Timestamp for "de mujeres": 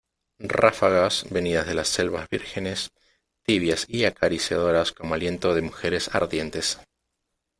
5.53-6.09